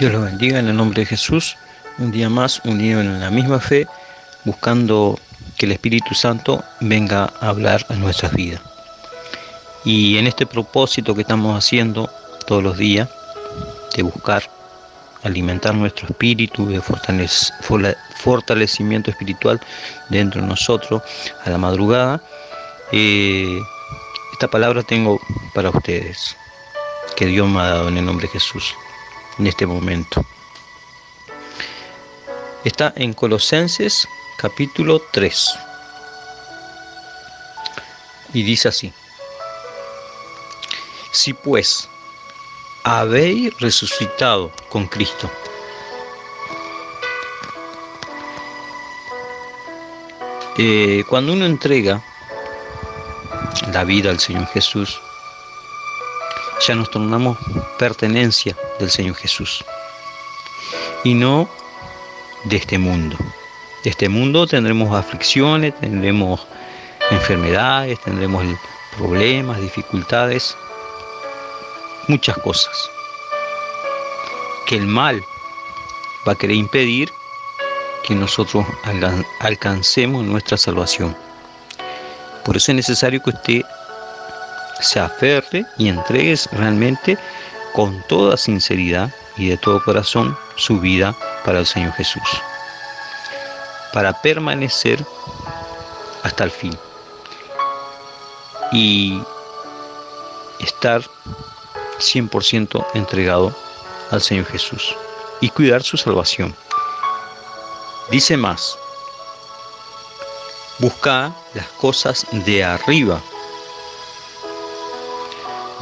Dios 0.00 0.12
los 0.12 0.24
bendiga 0.24 0.58
en 0.58 0.66
el 0.66 0.76
nombre 0.78 1.02
de 1.02 1.06
Jesús. 1.06 1.58
Un 1.98 2.10
día 2.10 2.30
más, 2.30 2.62
unido 2.64 3.02
en 3.02 3.20
la 3.20 3.30
misma 3.30 3.60
fe, 3.60 3.86
buscando 4.46 5.20
que 5.58 5.66
el 5.66 5.72
Espíritu 5.72 6.14
Santo 6.14 6.64
venga 6.80 7.30
a 7.38 7.48
hablar 7.48 7.84
a 7.90 7.94
nuestras 7.96 8.32
vidas. 8.32 8.62
Y 9.84 10.16
en 10.16 10.26
este 10.26 10.46
propósito 10.46 11.14
que 11.14 11.20
estamos 11.20 11.54
haciendo 11.54 12.08
todos 12.46 12.62
los 12.62 12.78
días, 12.78 13.10
de 13.94 14.02
buscar 14.02 14.42
alimentar 15.22 15.74
nuestro 15.74 16.08
espíritu, 16.08 16.66
de 16.66 16.80
fortalecimiento 16.80 19.10
espiritual 19.10 19.60
dentro 20.08 20.40
de 20.40 20.46
nosotros 20.46 21.02
a 21.44 21.50
la 21.50 21.58
madrugada, 21.58 22.22
eh, 22.90 23.58
esta 24.32 24.48
palabra 24.48 24.82
tengo 24.82 25.20
para 25.54 25.68
ustedes, 25.68 26.34
que 27.16 27.26
Dios 27.26 27.46
me 27.50 27.60
ha 27.60 27.64
dado 27.64 27.88
en 27.88 27.98
el 27.98 28.06
nombre 28.06 28.28
de 28.28 28.32
Jesús, 28.32 28.74
en 29.40 29.46
este 29.46 29.66
momento. 29.66 30.24
Está 32.62 32.92
en 32.94 33.14
Colosenses 33.14 34.06
capítulo 34.36 35.00
3. 35.12 35.58
Y 38.34 38.42
dice 38.42 38.68
así, 38.68 38.92
si 41.12 41.32
pues 41.32 41.88
habéis 42.84 43.58
resucitado 43.60 44.52
con 44.68 44.86
Cristo, 44.86 45.30
eh, 50.58 51.02
cuando 51.08 51.32
uno 51.32 51.46
entrega 51.46 52.04
la 53.72 53.84
vida 53.84 54.10
al 54.10 54.20
Señor 54.20 54.46
Jesús, 54.48 55.00
ya 56.66 56.74
nos 56.74 56.90
tornamos 56.90 57.38
pertenencia 57.78 58.54
del 58.78 58.90
Señor 58.90 59.16
Jesús 59.16 59.64
y 61.04 61.14
no 61.14 61.48
de 62.44 62.56
este 62.56 62.78
mundo. 62.78 63.16
De 63.82 63.90
este 63.90 64.08
mundo 64.08 64.46
tendremos 64.46 64.94
aflicciones, 64.94 65.78
tendremos 65.80 66.46
enfermedades, 67.10 67.98
tendremos 68.00 68.44
problemas, 68.96 69.60
dificultades, 69.60 70.56
muchas 72.08 72.36
cosas 72.38 72.90
que 74.66 74.76
el 74.76 74.86
mal 74.86 75.20
va 76.28 76.32
a 76.32 76.36
querer 76.36 76.56
impedir 76.56 77.10
que 78.06 78.14
nosotros 78.14 78.66
alcancemos 79.40 80.24
nuestra 80.24 80.56
salvación. 80.56 81.16
Por 82.44 82.56
eso 82.56 82.72
es 82.72 82.76
necesario 82.76 83.22
que 83.22 83.30
usted 83.30 83.62
se 84.80 85.00
aferre 85.00 85.64
y 85.78 85.88
entregue 85.88 86.38
realmente 86.52 87.18
con 87.72 88.02
toda 88.08 88.36
sinceridad 88.36 89.10
y 89.36 89.48
de 89.48 89.56
todo 89.56 89.82
corazón 89.82 90.36
su 90.56 90.80
vida 90.80 91.14
para 91.44 91.60
el 91.60 91.66
Señor 91.66 91.92
Jesús, 91.92 92.22
para 93.92 94.12
permanecer 94.20 95.04
hasta 96.22 96.44
el 96.44 96.50
fin 96.50 96.76
y 98.72 99.22
estar 100.60 101.02
100% 101.98 102.86
entregado 102.94 103.54
al 104.10 104.20
Señor 104.20 104.46
Jesús 104.46 104.94
y 105.40 105.48
cuidar 105.48 105.82
su 105.82 105.96
salvación. 105.96 106.54
Dice 108.10 108.36
más, 108.36 108.76
busca 110.78 111.32
las 111.54 111.66
cosas 111.78 112.26
de 112.32 112.64
arriba, 112.64 113.20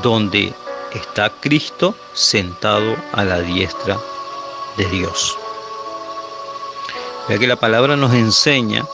donde 0.03 0.55
está 0.93 1.31
Cristo 1.31 1.95
sentado 2.13 2.97
a 3.13 3.25
la 3.25 3.41
diestra 3.41 3.99
de 4.77 4.87
Dios. 4.87 5.37
Vea 7.29 7.39
que 7.39 7.47
la 7.47 7.57
palabra 7.57 7.97
nos 7.97 8.15
enseña 8.15 8.85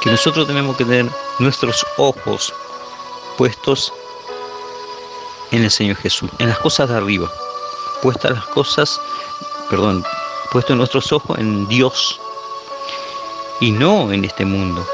que 0.00 0.10
nosotros 0.10 0.46
tenemos 0.46 0.76
que 0.76 0.84
tener 0.84 1.08
nuestros 1.38 1.86
ojos 1.96 2.52
puestos 3.38 3.92
en 5.52 5.62
el 5.62 5.70
Señor 5.70 5.96
Jesús, 5.96 6.30
en 6.38 6.48
las 6.48 6.58
cosas 6.58 6.88
de 6.88 6.96
arriba, 6.96 7.30
puestas 8.02 8.32
las 8.32 8.46
cosas, 8.46 9.00
perdón, 9.70 10.04
puestos 10.50 10.76
nuestros 10.76 11.12
ojos 11.12 11.38
en 11.38 11.68
Dios, 11.68 12.18
y 13.62 13.70
no 13.70 14.12
en 14.12 14.24
este 14.24 14.44
mundo. 14.44 14.84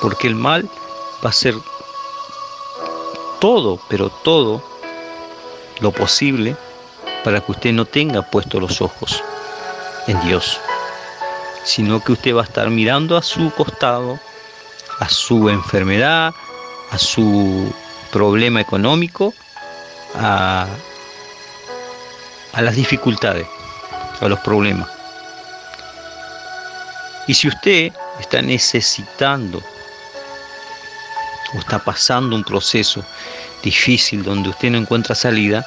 Porque 0.00 0.26
el 0.26 0.34
mal 0.34 0.68
va 1.24 1.28
a 1.28 1.32
ser 1.32 1.54
todo, 3.40 3.78
pero 3.88 4.10
todo 4.10 4.62
lo 5.80 5.92
posible 5.92 6.56
para 7.24 7.40
que 7.40 7.52
usted 7.52 7.72
no 7.72 7.84
tenga 7.84 8.22
puestos 8.22 8.60
los 8.60 8.80
ojos 8.80 9.22
en 10.06 10.20
Dios, 10.22 10.60
sino 11.64 12.02
que 12.02 12.12
usted 12.12 12.34
va 12.34 12.42
a 12.42 12.44
estar 12.44 12.70
mirando 12.70 13.16
a 13.16 13.22
su 13.22 13.50
costado, 13.50 14.18
a 15.00 15.08
su 15.08 15.48
enfermedad, 15.48 16.32
a 16.90 16.98
su 16.98 17.72
problema 18.12 18.60
económico, 18.60 19.34
a, 20.14 20.66
las 22.54 22.76
dificultades, 22.76 23.46
a 24.20 24.28
los 24.28 24.38
problemas. 24.40 24.88
Y 27.26 27.34
si 27.34 27.48
usted 27.48 27.92
está 28.20 28.40
necesitando 28.40 29.60
o 31.56 31.60
está 31.60 31.78
pasando 31.78 32.36
un 32.36 32.44
proceso 32.44 33.02
difícil 33.62 34.22
donde 34.22 34.50
usted 34.50 34.70
no 34.70 34.78
encuentra 34.78 35.14
salida, 35.14 35.64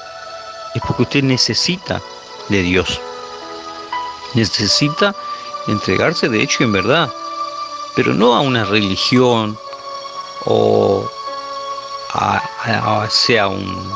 es 0.76 0.82
porque 0.84 1.04
usted 1.04 1.24
necesita 1.24 2.02
de 2.50 2.62
Dios. 2.62 3.02
Necesita 4.36 5.16
entregarse 5.68 6.30
de 6.30 6.42
hecho 6.42 6.64
en 6.64 6.72
verdad, 6.72 7.10
pero 7.96 8.14
no 8.14 8.36
a 8.36 8.42
una 8.42 8.64
religión 8.66 9.58
o 10.46 11.10
a, 12.14 13.08
sea 13.10 13.48
un, 13.48 13.94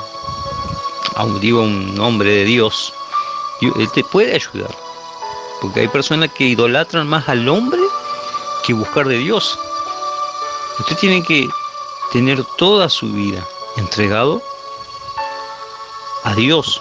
a 1.16 1.24
un, 1.24 1.40
digo, 1.40 1.62
un 1.62 2.00
hombre 2.00 2.32
de 2.32 2.46
Dios. 2.46 2.94
Él 3.62 3.90
te 3.94 4.04
puede 4.04 4.36
ayudar. 4.36 4.76
Porque 5.62 5.82
hay 5.82 5.88
personas 5.88 6.30
que 6.34 6.46
idolatran 6.46 7.08
más 7.08 7.30
al 7.30 7.48
hombre 7.48 7.80
que 8.66 8.74
buscar 8.74 9.08
de 9.08 9.18
Dios. 9.18 9.58
Usted 10.80 10.98
tiene 10.98 11.24
que 11.24 11.48
tener 12.14 12.46
toda 12.58 12.90
su 12.90 13.12
vida 13.12 13.44
entregado 13.76 14.40
a 16.24 16.36
Dios 16.36 16.80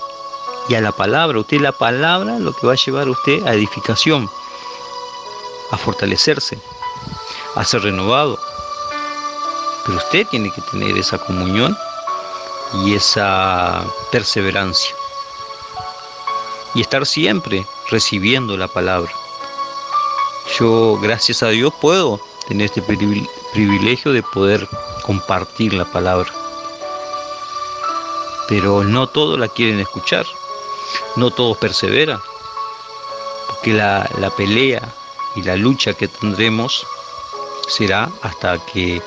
y 0.68 0.74
a 0.74 0.82
la 0.82 0.92
palabra. 0.92 1.40
Usted 1.40 1.58
la 1.58 1.72
palabra 1.72 2.38
lo 2.38 2.52
que 2.52 2.66
va 2.66 2.74
a 2.74 2.76
llevar 2.76 3.08
a 3.08 3.12
usted 3.12 3.44
a 3.46 3.54
edificación, 3.54 4.30
a 5.70 5.78
fortalecerse, 5.78 6.58
a 7.54 7.64
ser 7.64 7.80
renovado. 7.80 8.38
Pero 9.86 9.96
usted 9.96 10.26
tiene 10.28 10.52
que 10.52 10.60
tener 10.70 10.98
esa 10.98 11.16
comunión 11.16 11.74
y 12.84 12.94
esa 12.94 13.84
perseverancia 14.10 14.94
y 16.74 16.82
estar 16.82 17.06
siempre 17.06 17.66
recibiendo 17.90 18.58
la 18.58 18.68
palabra. 18.68 19.10
Yo, 20.58 20.98
gracias 21.00 21.42
a 21.42 21.48
Dios, 21.48 21.72
puedo 21.80 22.20
tener 22.48 22.66
este 22.66 22.82
privilegio 22.82 24.12
de 24.12 24.22
poder 24.22 24.68
compartir 25.02 25.74
la 25.74 25.84
palabra. 25.84 26.30
Pero 28.48 28.84
no 28.84 29.06
todos 29.06 29.38
la 29.38 29.48
quieren 29.48 29.80
escuchar, 29.80 30.26
no 31.16 31.30
todos 31.30 31.56
perseveran, 31.58 32.20
porque 33.48 33.72
la, 33.72 34.08
la 34.18 34.30
pelea 34.30 34.82
y 35.36 35.42
la 35.42 35.56
lucha 35.56 35.94
que 35.94 36.08
tendremos 36.08 36.86
será 37.68 38.10
hasta 38.22 38.58
que 38.66 39.02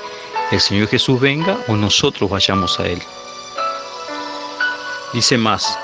el 0.52 0.62
Señor 0.62 0.88
Jesús 0.88 1.20
venga 1.20 1.58
o 1.68 1.76
nosotros 1.76 2.30
vayamos 2.30 2.80
a 2.80 2.88
Él. 2.88 3.02
Dice 5.14 5.38
más, 5.38 5.78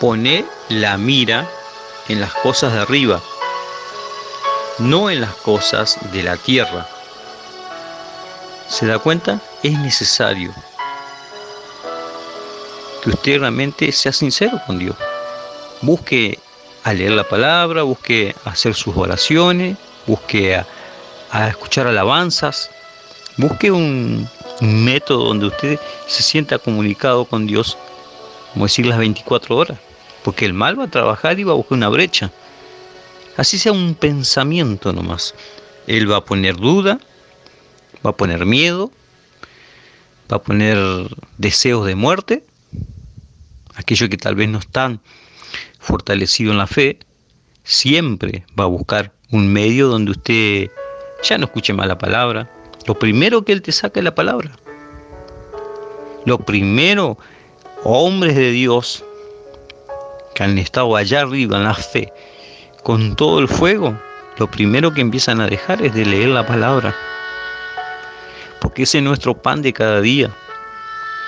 Pone 0.00 0.44
la 0.68 0.98
mira 0.98 1.48
en 2.08 2.20
las 2.20 2.34
cosas 2.34 2.72
de 2.72 2.80
arriba, 2.80 3.20
no 4.78 5.08
en 5.08 5.20
las 5.20 5.34
cosas 5.36 5.98
de 6.12 6.22
la 6.22 6.36
tierra. 6.36 6.86
¿Se 8.74 8.86
da 8.86 8.98
cuenta? 8.98 9.40
Es 9.62 9.78
necesario 9.78 10.52
que 13.00 13.10
usted 13.10 13.38
realmente 13.38 13.92
sea 13.92 14.12
sincero 14.12 14.60
con 14.66 14.80
Dios. 14.80 14.96
Busque 15.80 16.40
a 16.82 16.92
leer 16.92 17.12
la 17.12 17.22
palabra, 17.22 17.84
busque 17.84 18.34
hacer 18.44 18.74
sus 18.74 18.96
oraciones, 18.96 19.76
busque 20.08 20.56
a, 20.56 21.48
escuchar 21.48 21.86
alabanzas, 21.86 22.68
busque 23.36 23.70
un 23.70 24.28
método 24.60 25.26
donde 25.26 25.46
usted 25.46 25.78
se 26.08 26.24
sienta 26.24 26.58
comunicado 26.58 27.26
con 27.26 27.46
Dios 27.46 27.78
como 28.52 28.64
decir 28.64 28.86
las 28.86 28.98
24 28.98 29.56
horas, 29.56 29.78
porque 30.24 30.46
el 30.46 30.52
mal 30.52 30.76
va 30.80 30.86
a 30.86 30.90
trabajar 30.90 31.38
y 31.38 31.44
va 31.44 31.52
a 31.52 31.56
buscar 31.56 31.78
una 31.78 31.90
brecha. 31.90 32.32
Así 33.36 33.56
sea 33.56 33.70
un 33.70 33.94
pensamiento 33.94 34.92
nomás. 34.92 35.32
Él 35.86 36.10
va 36.10 36.16
a 36.16 36.24
poner 36.24 36.56
duda, 36.56 36.98
va 38.04 38.10
a 38.10 38.16
poner 38.16 38.44
miedo, 38.46 38.90
va 40.30 40.36
a 40.36 40.42
poner 40.42 40.78
deseos 41.38 41.86
de 41.86 41.94
muerte, 41.94 42.44
aquellos 43.74 44.08
que 44.08 44.16
tal 44.16 44.34
vez 44.34 44.48
no 44.48 44.58
están 44.58 45.00
fortalecidos 45.78 46.52
en 46.52 46.58
la 46.58 46.66
fe, 46.66 46.98
siempre 47.64 48.44
va 48.58 48.64
a 48.64 48.68
buscar 48.68 49.12
un 49.30 49.52
medio 49.52 49.88
donde 49.88 50.12
usted 50.12 50.70
ya 51.22 51.38
no 51.38 51.46
escuche 51.46 51.72
más 51.72 51.86
la 51.86 51.98
palabra. 51.98 52.50
Lo 52.86 52.98
primero 52.98 53.44
que 53.44 53.52
Él 53.52 53.62
te 53.62 53.72
saca 53.72 54.00
es 54.00 54.04
la 54.04 54.14
palabra. 54.14 54.52
Lo 56.26 56.38
primero, 56.38 57.18
hombres 57.82 58.36
de 58.36 58.50
Dios 58.50 59.04
que 60.34 60.42
han 60.42 60.58
estado 60.58 60.96
allá 60.96 61.20
arriba 61.22 61.58
en 61.58 61.64
la 61.64 61.74
fe, 61.74 62.12
con 62.82 63.14
todo 63.14 63.38
el 63.38 63.48
fuego, 63.48 63.98
lo 64.38 64.50
primero 64.50 64.92
que 64.92 65.00
empiezan 65.00 65.40
a 65.40 65.46
dejar 65.46 65.82
es 65.82 65.94
de 65.94 66.04
leer 66.04 66.30
la 66.30 66.46
palabra. 66.46 66.94
Porque 68.74 68.82
ese 68.82 68.98
es 68.98 69.04
nuestro 69.04 69.40
pan 69.40 69.62
de 69.62 69.72
cada 69.72 70.00
día. 70.00 70.28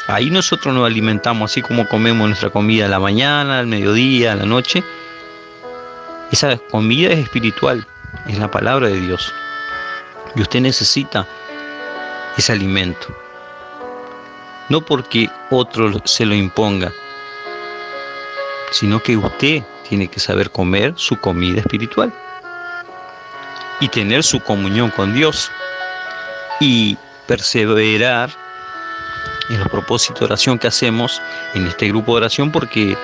Ahí 0.08 0.31
nosotros 0.31 0.75
nos 0.75 0.84
alimentamos 0.84 1.48
así 1.48 1.62
como 1.62 1.87
comemos 1.87 2.26
nuestra 2.26 2.50
comida 2.50 2.87
a 2.87 2.88
la 2.88 2.98
mañana, 2.98 3.60
al 3.60 3.69
mediodía, 3.69 4.32
a 4.32 4.34
la 4.34 4.46
noche. 4.46 4.82
Esa 6.32 6.56
comida 6.56 7.12
es 7.12 7.20
espiritual, 7.20 7.87
es 8.26 8.37
la 8.37 8.50
palabra 8.50 8.88
de 8.88 9.00
Dios. 9.00 9.32
Y 10.34 10.40
usted 10.40 10.60
necesita 10.60 11.25
ese 12.37 12.50
alimento. 12.50 13.06
No 14.69 14.81
porque 14.81 15.31
otro 15.52 16.02
se 16.04 16.26
lo 16.26 16.34
imponga, 16.34 16.93
sino 18.72 19.00
que 19.00 19.16
usted 19.16 19.62
tiene 19.88 20.08
que 20.08 20.19
saber 20.19 20.50
comer 20.50 20.94
su 20.96 21.16
comida 21.20 21.60
espiritual 21.60 22.12
y 23.78 23.87
tener 23.87 24.25
su 24.25 24.40
comunión 24.40 24.90
con 24.90 25.14
Dios 25.14 25.48
y 26.58 26.98
perseverar 27.26 28.31
en 29.49 29.58
los 29.58 29.69
propósitos 29.69 30.20
de 30.20 30.26
oración 30.26 30.58
que 30.58 30.67
hacemos 30.67 31.20
en 31.55 31.67
este 31.67 31.88
grupo 31.88 32.12
de 32.12 32.19
oración 32.19 32.50
porque 32.50 32.96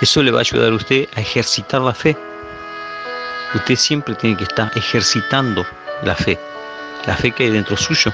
eso 0.00 0.22
le 0.22 0.30
va 0.30 0.38
a 0.38 0.40
ayudar 0.40 0.72
a 0.72 0.76
usted 0.76 1.08
a 1.16 1.20
ejercitar 1.20 1.80
la 1.80 1.94
fe. 1.94 2.16
Usted 3.54 3.76
siempre 3.76 4.14
tiene 4.14 4.36
que 4.36 4.44
estar 4.44 4.70
ejercitando 4.76 5.66
la 6.02 6.14
fe, 6.14 6.38
la 7.06 7.16
fe 7.16 7.32
que 7.32 7.44
hay 7.44 7.50
dentro 7.50 7.76
suyo 7.76 8.12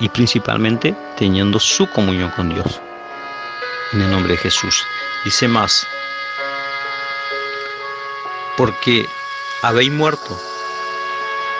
y 0.00 0.08
principalmente 0.08 0.94
teniendo 1.16 1.60
su 1.60 1.88
comunión 1.90 2.30
con 2.30 2.48
Dios. 2.48 2.80
En 3.92 4.02
el 4.02 4.10
nombre 4.10 4.32
de 4.32 4.38
Jesús. 4.38 4.84
Dice 5.24 5.46
más, 5.46 5.86
porque 8.56 9.06
habéis 9.62 9.92
muerto 9.92 10.38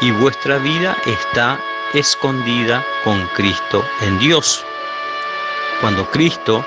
y 0.01 0.11
vuestra 0.11 0.59
vida 0.59 0.97
está 1.07 1.59
escondida 1.95 2.85
con 3.05 3.27
Cristo 3.29 3.85
en 4.03 4.19
Dios. 4.19 4.65
Cuando 5.81 6.11
Cristo, 6.11 6.65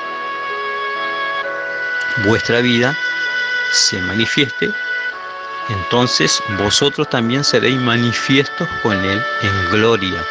vuestra 2.25 2.61
vida, 2.61 2.97
se 3.73 3.99
manifieste, 4.01 4.69
entonces 5.69 6.41
vosotros 6.57 7.09
también 7.09 7.43
seréis 7.43 7.77
manifiestos 7.77 8.67
con 8.81 8.93
Él 9.03 9.21
en 9.41 9.71
gloria. 9.71 10.23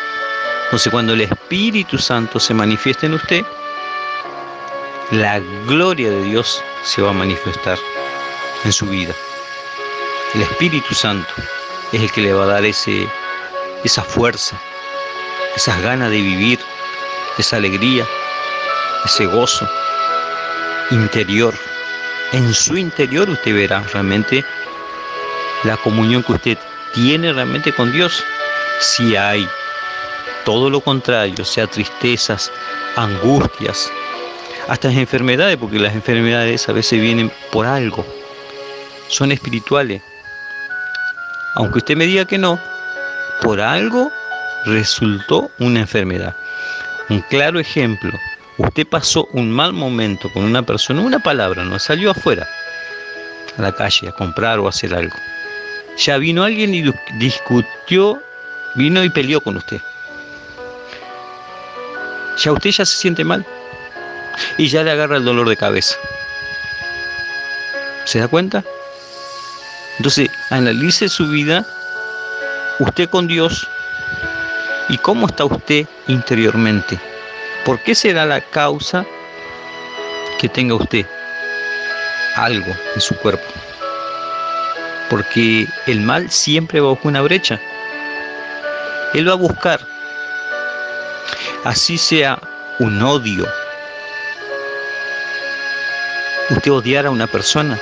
Entonces 0.65 0.91
cuando 0.91 1.13
el 1.13 1.21
Espíritu 1.21 1.99
Santo 1.99 2.41
se 2.41 2.55
manifieste 2.55 3.07
en 3.07 3.15
usted, 3.15 3.45
la 5.11 5.39
gloria 5.67 6.11
de 6.11 6.23
Dios 6.25 6.63
se 6.83 7.03
va 7.03 7.11
a 7.11 7.15
manifestar 7.15 7.79
en 8.65 8.73
su 8.73 8.87
vida. 8.87 9.15
El 10.35 10.43
Espíritu 10.43 10.95
Santo 10.95 11.33
es 11.93 12.03
el 12.03 12.11
que 12.11 12.23
le 12.23 12.33
va 12.33 12.45
a 12.45 12.49
dar 12.49 12.65
ese, 12.65 13.09
esa 13.85 14.03
fuerza, 14.03 14.61
esas 15.57 15.81
ganas 15.83 16.11
de 16.11 16.21
vivir, 16.21 16.61
esa 17.39 17.57
alegría, 17.57 18.07
ese 19.05 19.27
gozo 19.27 19.69
interior. 20.91 21.55
En 22.33 22.53
su 22.53 22.77
interior 22.77 23.29
usted 23.31 23.55
verá 23.55 23.81
realmente 23.93 24.45
la 25.65 25.77
comunión 25.79 26.23
que 26.23 26.33
usted 26.33 26.59
tiene 26.95 27.33
realmente 27.33 27.73
con 27.73 27.91
Dios. 27.91 28.23
Si 28.81 29.17
hay 29.17 29.49
todo 30.45 30.69
lo 30.71 30.81
contrario, 30.81 31.45
sea 31.45 31.67
tristezas, 31.67 32.53
angustias, 32.97 33.91
hasta 34.69 34.91
enfermedades, 34.91 35.57
porque 35.57 35.79
las 35.79 35.95
enfermedades 35.95 36.69
a 36.69 36.73
veces 36.73 37.01
vienen 37.01 37.33
por 37.51 37.67
algo, 37.67 38.07
son 39.09 39.33
espirituales, 39.33 40.03
aunque 41.55 41.79
usted 41.79 41.97
me 41.97 42.07
diga 42.07 42.25
que 42.27 42.39
no, 42.39 42.61
por 43.43 43.61
algo 43.61 44.13
resultó 44.67 45.51
una 45.59 45.81
enfermedad. 45.81 46.37
Un 47.09 47.23
claro 47.23 47.59
ejemplo, 47.59 48.13
usted 48.59 48.87
pasó 48.87 49.29
un 49.33 49.51
mal 49.51 49.73
momento 49.73 50.31
con 50.33 50.45
una 50.45 50.63
persona, 50.63 51.01
una 51.01 51.21
palabra, 51.21 51.65
no 51.65 51.79
salió 51.79 52.11
afuera, 52.11 52.47
a 53.57 53.63
la 53.63 53.73
calle, 53.73 54.09
a 54.09 54.13
comprar 54.13 54.59
o 54.59 54.67
a 54.67 54.71
hacer 54.71 54.95
algo. 54.95 55.17
Ya 55.97 56.19
vino 56.19 56.45
alguien 56.45 56.75
y 56.75 56.85
discutió, 57.19 58.21
vino 58.75 59.03
y 59.03 59.09
peleó 59.09 59.41
con 59.41 59.57
usted. 59.57 59.81
Ya 62.45 62.53
usted 62.53 62.71
ya 62.71 62.85
se 62.85 62.97
siente 62.99 63.25
mal 63.25 63.47
y 64.59 64.69
ya 64.69 64.83
le 64.83 64.91
agarra 64.91 65.17
el 65.17 65.25
dolor 65.25 65.49
de 65.49 65.57
cabeza. 65.57 65.97
¿Se 68.05 68.19
da 68.19 68.29
cuenta? 68.29 68.63
Entonces, 69.99 70.29
analice 70.51 71.09
su 71.09 71.27
vida, 71.29 71.67
usted 72.79 73.09
con 73.09 73.27
Dios, 73.27 73.67
y 74.89 74.99
cómo 74.99 75.27
está 75.27 75.45
usted 75.45 75.87
interiormente. 76.07 76.99
¿Por 77.65 77.81
qué 77.81 77.95
será 77.95 78.25
la 78.27 78.41
causa 78.41 79.05
que 80.39 80.49
tenga 80.49 80.75
usted 80.75 81.07
algo 82.37 82.73
en 82.95 83.01
su 83.01 83.17
cuerpo? 83.17 83.47
Porque 85.11 85.67
el 85.87 86.01
mal 86.01 86.31
siempre 86.31 86.81
va 86.81 86.89
a 86.89 86.91
buscar 86.91 87.09
una 87.09 87.23
brecha. 87.23 87.61
Él 89.15 89.29
va 89.29 89.33
a 89.33 89.37
buscar, 89.37 89.81
así 91.65 91.97
sea 91.97 92.39
un 92.79 93.01
odio, 93.01 93.47
usted 96.51 96.71
odiar 96.71 97.07
a 97.07 97.11
una 97.11 97.27
persona, 97.27 97.79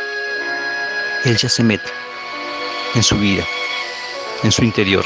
él 1.25 1.37
ya 1.37 1.49
se 1.49 1.65
mete 1.65 1.91
en 2.95 3.03
su 3.03 3.17
vida, 3.17 3.45
en 4.45 4.53
su 4.53 4.63
interior. 4.63 5.05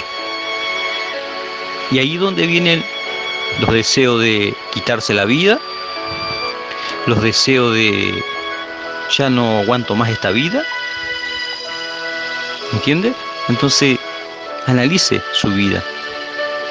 Y 1.90 1.99
ahí 1.99 2.17
donde 2.17 2.46
vienen 2.46 2.85
los 3.61 3.73
deseos 3.73 4.20
de 4.20 4.55
quitarse 4.73 5.14
la 5.14 5.25
vida, 5.25 5.58
los 7.06 7.23
deseos 7.23 7.75
de 7.75 8.23
ya 9.17 9.31
no 9.31 9.58
aguanto 9.58 9.94
más 9.94 10.10
esta 10.10 10.31
vida. 10.31 10.63
¿Entiende? 12.72 13.15
Entonces, 13.48 13.98
analice 14.67 15.22
su 15.32 15.48
vida 15.48 15.82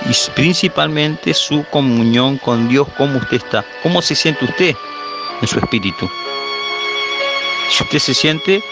y 0.05 0.31
principalmente 0.31 1.33
su 1.33 1.65
comunión 1.71 2.37
con 2.37 2.69
Dios, 2.69 2.87
cómo 2.97 3.17
usted 3.17 3.37
está, 3.37 3.65
cómo 3.83 4.01
se 4.01 4.15
siente 4.15 4.45
usted 4.45 4.75
en 5.41 5.47
su 5.47 5.59
espíritu. 5.59 6.09
Si 7.69 7.83
usted 7.83 7.99
se 7.99 8.13
siente 8.13 8.63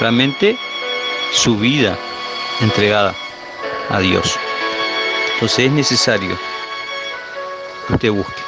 realmente 0.00 0.56
su 1.32 1.56
vida 1.56 1.96
entregada 2.60 3.14
a 3.90 4.00
Dios. 4.00 4.38
Entonces 5.42 5.66
es 5.66 5.72
necesario 5.72 6.38
que 7.88 7.94
usted 7.94 8.10
busque 8.12 8.42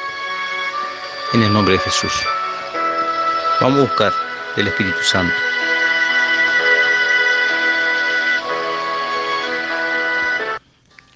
en 1.33 1.43
el 1.43 1.51
nombre 1.51 1.73
de 1.73 1.79
Jesús. 1.79 2.13
Vamos 3.59 3.79
a 3.79 3.81
buscar 3.81 4.13
el 4.55 4.69
Espíritu 4.69 5.03
Santo. 5.03 5.35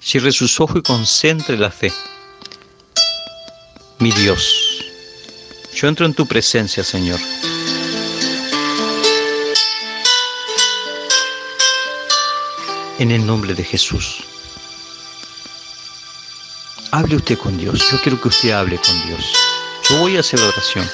Cierre 0.00 0.32
sus 0.32 0.60
ojos 0.60 0.76
y 0.76 0.82
concentre 0.82 1.56
la 1.56 1.70
fe. 1.70 1.90
Mi 4.00 4.12
Dios, 4.12 4.84
yo 5.74 5.88
entro 5.88 6.04
en 6.04 6.12
tu 6.12 6.26
presencia, 6.26 6.84
Señor. 6.84 7.18
en 12.98 13.10
el 13.12 13.24
nombre 13.24 13.54
de 13.54 13.64
Jesús. 13.64 14.29
Hable 16.92 17.16
usted 17.16 17.38
con 17.38 17.56
Dios. 17.56 17.90
Yo 17.90 18.00
quiero 18.02 18.20
que 18.20 18.28
usted 18.28 18.50
hable 18.50 18.76
con 18.78 19.06
Dios. 19.06 19.32
Yo 19.88 19.98
voy 19.98 20.16
a 20.16 20.20
hacer 20.20 20.40
la 20.40 20.48
oración, 20.48 20.88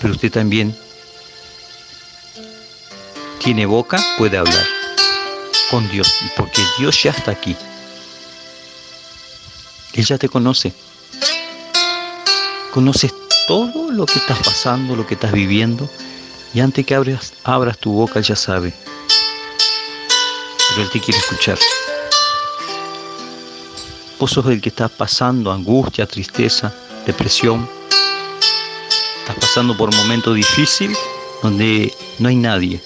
pero 0.00 0.14
usted 0.14 0.30
también 0.30 0.76
tiene 3.38 3.66
boca, 3.66 3.98
puede 4.18 4.38
hablar 4.38 4.66
con 5.70 5.88
Dios, 5.90 6.14
porque 6.36 6.62
Dios 6.78 7.02
ya 7.02 7.10
está 7.10 7.30
aquí. 7.30 7.56
Él 9.94 10.04
ya 10.04 10.18
te 10.18 10.28
conoce. 10.28 10.72
Conoces 12.72 13.12
todo 13.46 13.90
lo 13.90 14.06
que 14.06 14.18
estás 14.18 14.38
pasando, 14.38 14.96
lo 14.96 15.06
que 15.06 15.14
estás 15.14 15.32
viviendo, 15.32 15.88
y 16.54 16.60
antes 16.60 16.84
que 16.86 16.94
abras, 16.94 17.78
tu 17.78 17.92
boca, 17.92 18.18
Él 18.18 18.24
ya 18.24 18.36
sabe 18.36 18.74
pero 20.72 20.82
Él 20.82 20.90
te 20.90 21.00
quiere 21.00 21.18
escuchar. 21.18 21.58
Vos 24.18 24.30
sos 24.30 24.46
el 24.46 24.60
que 24.60 24.68
está 24.68 24.88
pasando 24.88 25.50
angustia, 25.50 26.06
tristeza, 26.06 26.72
depresión. 27.06 27.68
estás 29.20 29.36
pasando 29.36 29.76
por 29.76 29.88
un 29.88 29.96
momento 29.96 30.32
difícil 30.32 30.96
donde 31.42 31.92
no 32.18 32.28
hay 32.28 32.36
nadie. 32.36 32.80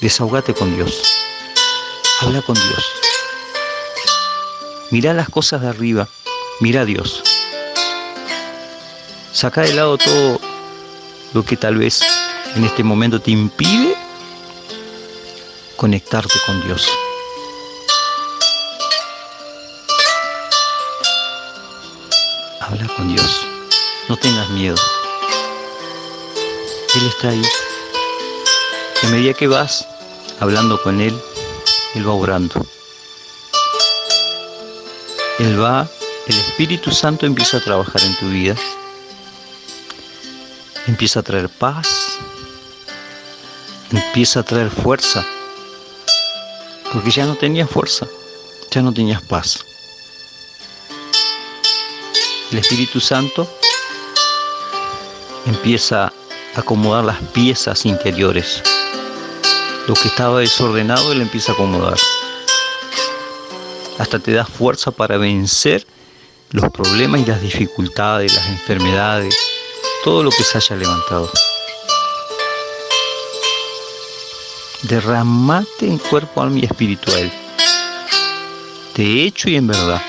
Desahogate 0.00 0.54
con 0.54 0.74
Dios. 0.74 1.02
Habla 2.20 2.42
con 2.42 2.54
Dios. 2.54 2.84
Mira 4.90 5.12
las 5.12 5.28
cosas 5.28 5.60
de 5.60 5.68
arriba. 5.68 6.08
Mira 6.60 6.82
a 6.82 6.84
Dios. 6.84 7.22
Saca 9.32 9.62
de 9.62 9.74
lado 9.74 9.98
todo 9.98 10.40
lo 11.34 11.44
que 11.44 11.56
tal 11.56 11.76
vez 11.76 12.00
en 12.56 12.64
este 12.64 12.82
momento 12.82 13.20
te 13.20 13.30
impide 13.30 13.94
conectarte 15.76 16.34
con 16.46 16.60
Dios. 16.64 16.88
Dios. 23.06 23.46
No 24.08 24.16
tengas 24.16 24.48
miedo. 24.50 24.76
Él 26.96 27.06
está 27.06 27.28
ahí. 27.28 27.42
A 29.02 29.06
medida 29.08 29.34
que 29.34 29.46
vas 29.46 29.86
hablando 30.40 30.82
con 30.82 31.00
Él, 31.00 31.16
Él 31.94 32.08
va 32.08 32.14
orando. 32.14 32.66
Él 35.38 35.62
va, 35.62 35.88
el 36.26 36.36
Espíritu 36.36 36.90
Santo 36.90 37.26
empieza 37.26 37.58
a 37.58 37.60
trabajar 37.60 38.02
en 38.02 38.16
tu 38.16 38.28
vida. 38.28 38.56
Empieza 40.86 41.20
a 41.20 41.22
traer 41.22 41.48
paz. 41.48 42.18
Empieza 43.92 44.40
a 44.40 44.42
traer 44.42 44.70
fuerza. 44.70 45.24
Porque 46.92 47.10
ya 47.10 47.26
no 47.26 47.36
tenías 47.36 47.70
fuerza, 47.70 48.06
ya 48.70 48.82
no 48.82 48.92
tenías 48.92 49.22
paz. 49.22 49.67
El 52.50 52.58
Espíritu 52.58 52.98
Santo 52.98 53.46
empieza 55.44 56.06
a 56.06 56.12
acomodar 56.60 57.04
las 57.04 57.18
piezas 57.34 57.84
interiores. 57.84 58.62
Lo 59.86 59.92
que 59.94 60.08
estaba 60.08 60.40
desordenado, 60.40 61.12
Él 61.12 61.20
empieza 61.20 61.52
a 61.52 61.54
acomodar. 61.54 61.98
Hasta 63.98 64.18
te 64.18 64.32
da 64.32 64.46
fuerza 64.46 64.90
para 64.90 65.18
vencer 65.18 65.86
los 66.50 66.70
problemas 66.70 67.20
y 67.20 67.26
las 67.26 67.42
dificultades, 67.42 68.32
las 68.32 68.48
enfermedades, 68.48 69.36
todo 70.02 70.22
lo 70.22 70.30
que 70.30 70.42
se 70.42 70.56
haya 70.56 70.76
levantado. 70.76 71.30
Derramate 74.82 75.86
en 75.86 75.98
cuerpo, 75.98 76.40
alma 76.40 76.60
y 76.60 76.98
Él. 77.16 77.32
De 78.94 79.24
hecho 79.24 79.50
y 79.50 79.56
en 79.56 79.66
verdad, 79.66 80.00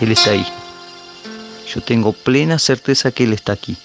Él 0.00 0.10
está 0.10 0.30
ahí. 0.30 0.59
Yo 1.72 1.80
tengo 1.80 2.12
plena 2.12 2.58
certeza 2.58 3.12
que 3.12 3.22
Él 3.22 3.32
está 3.32 3.52
aquí. 3.52 3.76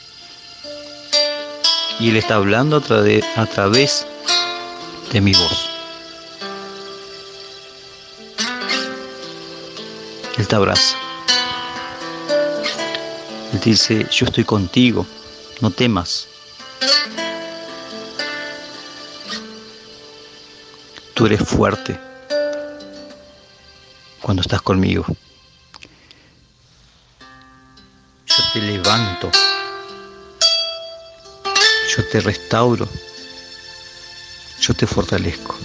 Y 2.00 2.10
Él 2.10 2.16
está 2.16 2.36
hablando 2.36 2.78
a, 2.78 3.46
través 3.46 4.08
de 5.12 5.22
mi 5.22 5.34
voz. 5.34 5.70
Él 10.36 10.48
te 10.48 10.56
abraza. 10.56 10.98
Él 13.54 13.60
dice, 13.64 14.08
yo 14.10 14.26
estoy 14.26 14.46
contigo, 14.46 15.06
no 15.62 15.70
temas. 15.70 16.28
Tú 21.14 21.28
eres 21.28 21.48
fuerte 21.48 22.00
cuando 24.22 24.42
estás 24.42 24.64
conmigo. 24.64 25.06
Levanto. 28.96 29.32
Yo 31.96 32.04
te 32.12 32.20
restauro. 32.22 32.88
Yo 34.60 34.74
te 34.74 34.88
fortalezco. 34.88 35.56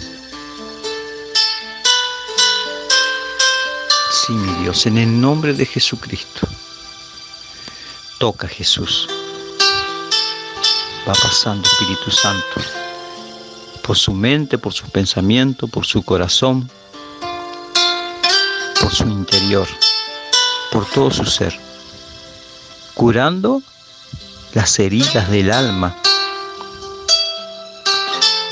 Sí, 4.12 4.32
mi 4.32 4.52
Dios, 4.62 4.87
en 4.87 4.99
el 4.99 5.20
nombre 5.20 5.54
de 5.54 5.64
Jesucristo. 5.64 6.46
Toca 8.18 8.49
Jesús. 8.49 9.08
Va 11.08 11.14
pasando 11.14 11.66
Espíritu 11.66 12.10
Santo 12.10 12.60
por 13.82 13.96
su 13.96 14.12
mente, 14.12 14.58
por 14.58 14.72
sus 14.72 14.90
pensamientos, 14.90 15.68
por 15.70 15.87
su 15.87 16.02
corazón, 16.02 16.70
por 18.80 18.94
su 18.94 19.04
interior, 19.04 19.66
por 20.70 20.84
todo 20.90 21.10
su 21.10 21.25
ser, 21.25 21.58
curando 23.00 23.62
las 24.52 24.78
heridas 24.78 25.30
del 25.30 25.50
alma. 25.50 25.97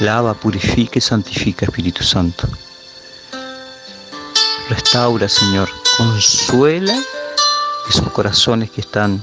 Lava, 0.00 0.32
purifica 0.32 0.98
y 0.98 1.02
santifica, 1.02 1.66
Espíritu 1.66 2.02
Santo. 2.02 2.48
Restaura, 4.70 5.28
Señor, 5.28 5.68
consuela 5.98 6.98
esos 7.90 8.10
corazones 8.12 8.70
que 8.70 8.80
están 8.80 9.22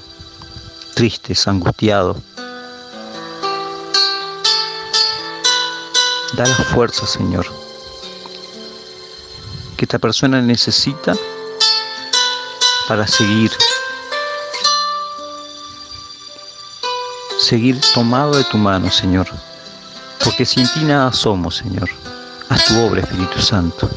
tristes, 0.94 1.48
angustiados 1.48 2.18
Da 6.36 6.46
la 6.46 6.66
fuerza, 6.66 7.08
Señor, 7.08 7.48
que 9.76 9.86
esta 9.86 9.98
persona 9.98 10.40
necesita 10.40 11.16
para 12.88 13.08
seguir, 13.08 13.50
seguir 17.46 17.80
tomado 17.94 18.36
de 18.36 18.44
tu 18.46 18.58
mano, 18.58 18.90
Señor, 18.90 19.28
porque 20.24 20.48
sin 20.48 20.68
ti 20.74 20.80
nada 20.80 21.14
somos, 21.14 21.58
Señor. 21.58 21.88
Haz 22.50 22.66
tu 22.66 22.80
obra, 22.82 23.02
Espíritu 23.02 23.40
Santo. 23.40 23.88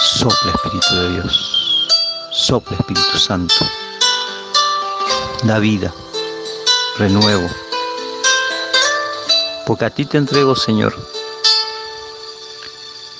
Sopla, 0.00 0.52
Espíritu 0.56 0.94
de 0.96 1.10
Dios. 1.12 1.88
Sopla, 2.32 2.76
Espíritu 2.76 3.16
Santo 3.16 3.54
da 5.44 5.60
vida, 5.60 5.94
renuevo. 6.98 7.48
Porque 9.66 9.84
a 9.84 9.90
ti 9.90 10.04
te 10.04 10.18
entrego, 10.18 10.56
Señor, 10.56 10.96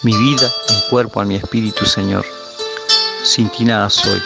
mi 0.03 0.17
vida 0.17 0.51
mi 0.69 0.91
cuerpo, 0.91 1.21
a 1.21 1.25
mi 1.25 1.37
espíritu, 1.37 1.87
Señor. 1.87 2.36
Sin 3.25 3.49
ti 3.51 3.65
nada 3.65 3.91
soy. 3.91 4.23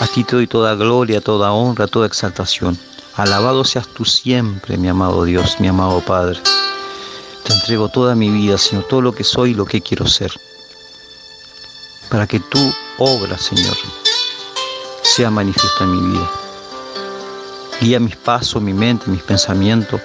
A 0.00 0.06
ti 0.06 0.24
te 0.24 0.36
doy 0.36 0.46
toda 0.46 0.74
gloria, 0.74 1.20
toda 1.20 1.52
honra, 1.52 1.86
toda 1.86 2.06
exaltación. 2.06 2.78
Alabado 3.16 3.64
seas 3.64 3.86
tú 3.88 4.04
siempre, 4.04 4.76
mi 4.76 4.88
amado 4.88 5.24
Dios, 5.24 5.60
mi 5.60 5.68
amado 5.68 6.00
Padre. 6.00 6.40
Te 7.44 7.52
entrego 7.52 7.88
toda 7.88 8.14
mi 8.14 8.30
vida, 8.30 8.56
Señor, 8.56 8.84
todo 8.88 9.02
lo 9.02 9.12
que 9.12 9.24
soy 9.24 9.50
y 9.50 9.54
lo 9.54 9.64
que 9.64 9.80
quiero 9.80 10.06
ser. 10.06 10.32
Para 12.08 12.26
que 12.26 12.40
tu 12.40 12.72
obra, 12.98 13.36
Señor, 13.38 13.76
sea 15.02 15.30
manifiesta 15.30 15.84
en 15.84 15.90
mi 15.90 16.12
vida. 16.12 16.30
Guía 17.80 18.00
mis 18.00 18.16
pasos, 18.16 18.62
mi 18.62 18.72
mente, 18.72 19.10
mis 19.10 19.22
pensamientos. 19.22 20.00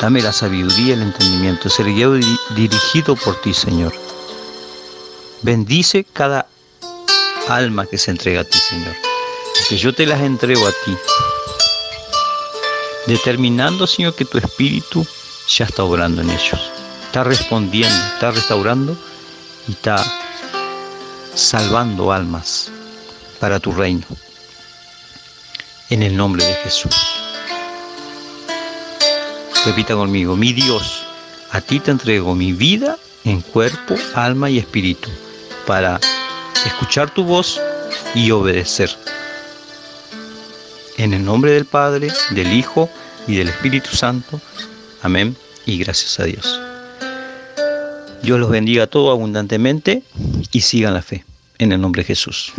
Dame 0.00 0.22
la 0.22 0.32
sabiduría 0.32 0.94
el 0.94 1.02
entendimiento, 1.02 1.68
ser 1.68 1.86
guiado 1.86 2.18
y 2.18 2.38
dirigido 2.56 3.14
por 3.16 3.40
ti, 3.40 3.54
Señor. 3.54 3.92
Bendice 5.42 6.04
cada 6.04 6.46
alma 7.48 7.86
que 7.86 7.98
se 7.98 8.10
entrega 8.10 8.42
a 8.42 8.44
ti, 8.44 8.58
Señor. 8.58 8.94
Que 9.68 9.76
yo 9.76 9.94
te 9.94 10.06
las 10.06 10.20
entrego 10.20 10.66
a 10.66 10.72
ti. 10.84 10.96
Determinando, 13.06 13.86
Señor, 13.86 14.14
que 14.14 14.24
tu 14.24 14.38
espíritu 14.38 15.06
ya 15.48 15.64
está 15.64 15.84
obrando 15.84 16.22
en 16.22 16.30
ellos. 16.30 16.60
Está 17.06 17.24
respondiendo, 17.24 18.04
está 18.14 18.30
restaurando 18.30 18.96
y 19.68 19.72
está 19.72 20.04
salvando 21.34 22.12
almas 22.12 22.70
para 23.40 23.58
tu 23.58 23.72
reino 23.72 24.06
en 25.90 26.02
el 26.02 26.16
nombre 26.16 26.44
de 26.44 26.54
Jesús. 26.54 26.94
Repita 29.66 29.94
conmigo, 29.94 30.36
mi 30.36 30.52
Dios, 30.52 31.04
a 31.50 31.60
ti 31.60 31.80
te 31.80 31.90
entrego 31.90 32.34
mi 32.34 32.52
vida 32.52 32.96
en 33.24 33.40
cuerpo, 33.40 33.94
alma 34.14 34.50
y 34.50 34.58
espíritu 34.58 35.10
para 35.66 36.00
escuchar 36.66 37.12
tu 37.12 37.24
voz 37.24 37.60
y 38.14 38.30
obedecer. 38.30 38.90
En 40.98 41.14
el 41.14 41.24
nombre 41.24 41.52
del 41.52 41.64
Padre, 41.64 42.08
del 42.30 42.52
Hijo 42.52 42.88
y 43.26 43.36
del 43.36 43.48
Espíritu 43.48 43.90
Santo. 43.90 44.40
Amén 45.02 45.36
y 45.66 45.78
gracias 45.78 46.20
a 46.20 46.24
Dios. 46.24 46.60
Dios 48.22 48.38
los 48.38 48.50
bendiga 48.50 48.86
todo 48.86 49.10
abundantemente 49.10 50.02
y 50.52 50.60
sigan 50.60 50.94
la 50.94 51.02
fe. 51.02 51.24
En 51.58 51.72
el 51.72 51.80
nombre 51.80 52.02
de 52.02 52.06
Jesús. 52.06 52.52